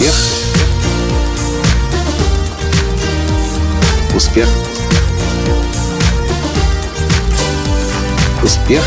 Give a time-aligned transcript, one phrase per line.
[0.00, 0.14] Успех.
[4.16, 4.48] Успех.
[8.42, 8.82] Успех.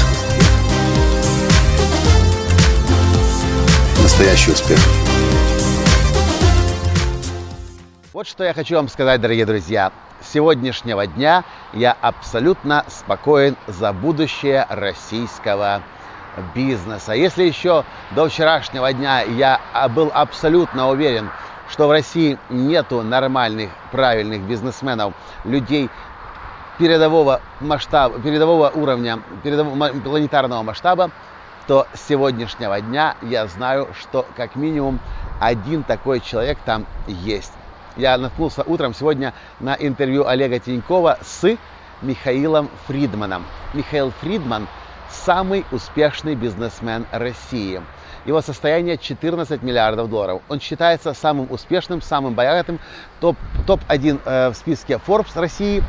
[4.01, 4.79] Настоящий успех.
[8.11, 9.91] Вот что я хочу вам сказать, дорогие друзья.
[10.19, 11.43] С сегодняшнего дня
[11.73, 15.83] я абсолютно спокоен за будущее российского
[16.55, 17.13] бизнеса.
[17.13, 21.29] Если еще до вчерашнего дня я а, был абсолютно уверен,
[21.69, 25.89] что в России нету нормальных, правильных бизнесменов, людей
[26.77, 31.11] передового масштаба, передового уровня, передового планетарного масштаба,
[31.67, 34.99] то с сегодняшнего дня я знаю, что как минимум
[35.39, 37.53] один такой человек там есть.
[37.95, 41.57] Я наткнулся утром сегодня на интервью Олега Тинькова с
[42.01, 43.45] Михаилом Фридманом.
[43.73, 44.67] Михаил Фридман–
[45.13, 47.81] самый успешный бизнесмен России.
[48.25, 50.41] Его состояние 14 миллиардов долларов.
[50.49, 52.79] Он считается самым успешным, самым богатым,
[53.19, 55.83] топ, топ-1 э, в списке Forbes России.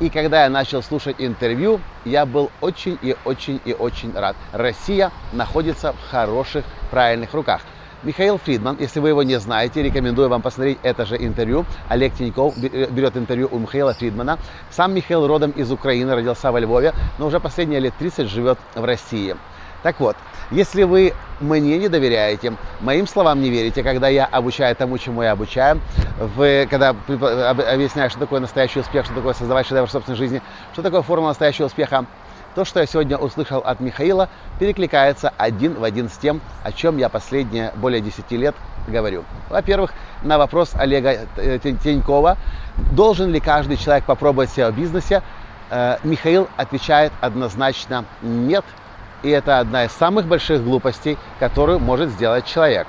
[0.00, 4.34] И когда я начал слушать интервью, я был очень и очень и очень рад.
[4.52, 7.60] Россия находится в хороших, правильных руках.
[8.04, 11.64] Михаил Фридман, если вы его не знаете, рекомендую вам посмотреть это же интервью.
[11.88, 14.38] Олег Тиньков э, берет интервью у Михаила Фридмана.
[14.70, 18.84] Сам Михаил родом из Украины, родился во Львове, но уже последние лет 30 живет в
[18.84, 19.34] России.
[19.82, 20.16] Так вот,
[20.50, 25.32] если вы мне не доверяете, моим словам не верите, когда я обучаю тому, чему я
[25.32, 25.80] обучаю,
[26.18, 30.40] в, когда объясняю, что такое настоящий успех, что такое создавать шедевр собственной жизни,
[30.72, 32.06] что такое формула настоящего успеха,
[32.54, 36.98] то, что я сегодня услышал от Михаила, перекликается один в один с тем, о чем
[36.98, 38.54] я последние более 10 лет
[38.86, 39.24] говорю.
[39.50, 42.36] Во-первых, на вопрос Олега э, Тенькова,
[42.92, 45.22] должен ли каждый человек попробовать себя в бизнесе,
[45.70, 48.64] э, Михаил отвечает однозначно нет.
[49.22, 52.86] И это одна из самых больших глупостей, которую может сделать человек.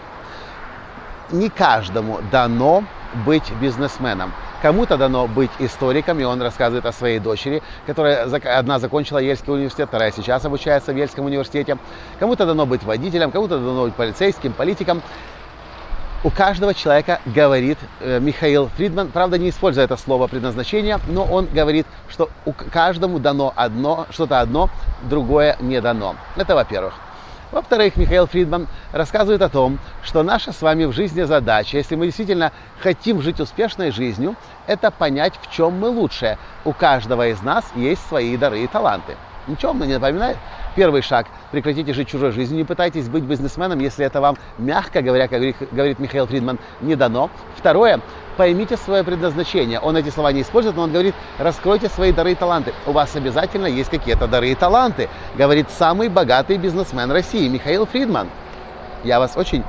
[1.32, 2.84] Не каждому дано
[3.26, 4.34] быть бизнесменом.
[4.66, 8.24] Кому-то дано быть историком, и он рассказывает о своей дочери, которая
[8.58, 11.78] одна закончила Ельский университет, вторая сейчас обучается в Ельском университете.
[12.20, 15.04] Кому-то дано быть водителем, кому-то дано быть полицейским, политиком.
[16.24, 21.46] У каждого человека говорит э, Михаил Фридман, правда не используя это слово предназначение, но он
[21.46, 24.72] говорит, что у каждому дано одно, что-то одно,
[25.04, 26.16] другое не дано.
[26.38, 26.96] Это во-первых.
[27.52, 32.06] Во-вторых, Михаил Фридман рассказывает о том, что наша с вами в жизни задача, если мы
[32.06, 34.36] действительно хотим жить успешной жизнью,
[34.68, 36.38] это понять, в чем мы лучшие.
[36.66, 39.16] У каждого из нас есть свои дары и таланты.
[39.48, 40.38] Ничего мне не напоминает?
[40.76, 45.28] Первый шаг– прекратите жить чужой жизнью, не пытайтесь быть бизнесменом, если это вам, мягко говоря,
[45.28, 45.42] как
[45.72, 47.30] говорит Михаил Фридман, не дано.
[47.56, 48.02] Второе–
[48.38, 49.80] поймите свое предназначение.
[49.80, 52.74] Он эти слова не использует, но он говорит, раскройте свои дары и таланты.
[52.86, 58.30] У вас обязательно есть какие-то дары и таланты, говорит самый богатый бизнесмен России Михаил Фридман.
[59.04, 59.64] Я вас очень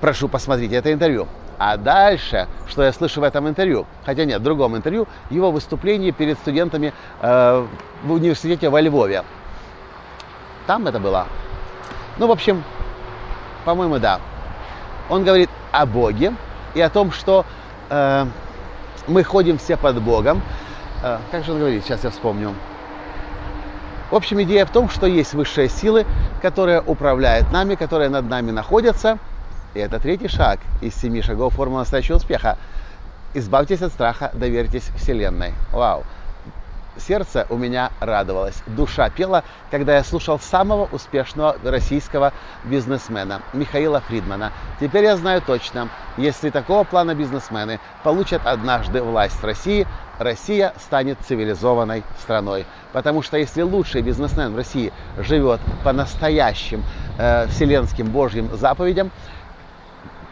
[0.00, 1.28] прошу посмотреть это интервью.
[1.62, 6.10] А дальше, что я слышу в этом интервью, хотя нет, в другом интервью, его выступление
[6.10, 7.66] перед студентами э,
[8.02, 9.24] в университете во Львове.
[10.66, 11.26] Там это было.
[12.16, 12.64] Ну, в общем,
[13.66, 14.20] по-моему, да.
[15.10, 16.32] Он говорит о Боге
[16.72, 17.44] и о том, что
[17.90, 18.24] э,
[19.06, 20.40] мы ходим все под Богом.
[21.04, 22.54] Э, как же он говорит, сейчас я вспомню.
[24.10, 26.06] В общем, идея в том, что есть высшие силы,
[26.40, 29.18] которые управляют нами, которые над нами находятся–
[29.74, 32.56] и это третий шаг из семи шагов формулы настоящего успеха.
[33.34, 35.54] Избавьтесь от страха, доверьтесь Вселенной.
[35.72, 36.04] Вау!
[36.96, 42.32] Сердце у меня радовалось, душа пела, когда я слушал самого успешного российского
[42.64, 44.52] бизнесмена Михаила Фридмана.
[44.80, 49.86] Теперь я знаю точно, если такого плана бизнесмены получат однажды власть в России,
[50.18, 52.66] Россия станет цивилизованной страной.
[52.92, 56.82] Потому что если лучший бизнесмен в России живет по настоящим
[57.18, 59.10] э, вселенским божьим заповедям,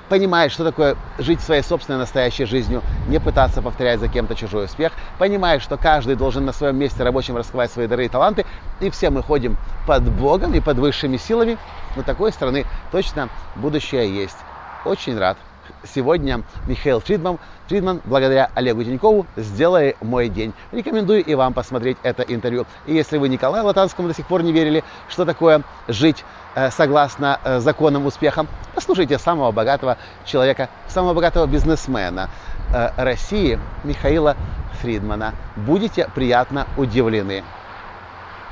[0.09, 4.93] понимает, что такое жить своей собственной настоящей жизнью, не пытаться повторять за кем-то чужой успех,
[5.19, 8.47] понимает, что каждый должен на своем месте рабочим раскрывать свои дары и таланты,
[8.81, 9.57] и все мы ходим
[9.87, 11.59] под Богом и под высшими силами,
[11.97, 14.37] у такой страны точно будущее есть.
[14.85, 15.37] Очень рад.
[15.85, 20.53] Сегодня Михаил Фридман, Фридман, благодаря Олегу Тинькову, сделали мой день.
[20.73, 22.67] Рекомендую и вам посмотреть это интервью.
[22.87, 26.25] И если вы Николаю Латанскому до сих пор не верили, что такое жить
[26.59, 32.31] Э, согласно э, законам успеха, послушайте самого богатого человека, самого богатого бизнесмена
[32.75, 34.37] э, России Михаила
[34.81, 35.35] Фридмана.
[35.55, 37.45] Будете приятно удивлены.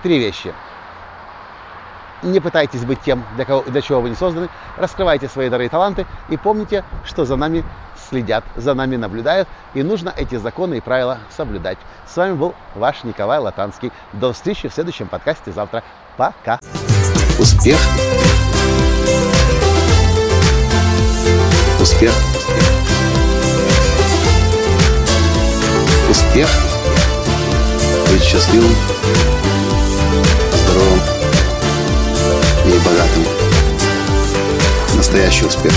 [0.05, 0.55] Три вещи.
[2.23, 4.49] Не пытайтесь быть тем, для, кого, для чего вы не созданы.
[4.77, 7.65] Раскрывайте свои дары и таланты и помните, что за нами
[8.09, 11.79] следят, за нами наблюдают, и нужно эти законы и правила соблюдать.
[12.07, 13.93] С вами был ваш Николай Латанский.
[14.13, 15.83] До встречи в следующем подкасте завтра.
[16.17, 16.59] Пока!
[17.39, 17.79] Успех!
[21.81, 22.13] Успех!
[26.09, 26.49] Успех!
[28.11, 28.75] Быть счастливым,
[30.53, 31.16] здоровым
[32.75, 33.25] и богатым.
[34.97, 35.73] Настоящий успех.